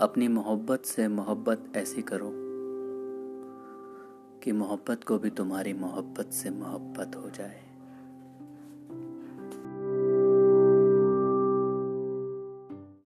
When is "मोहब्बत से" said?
0.28-1.08, 5.72-6.50